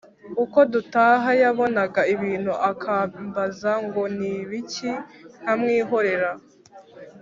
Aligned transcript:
uko 0.43 0.59
dutaha 0.73 1.29
yabonaga 1.43 2.01
ibintu 2.13 2.53
akambaza 2.69 3.71
ngo 3.85 4.01
ni 4.17 4.29
ibiki, 4.41 4.91
nkamwihorera. 5.41 6.31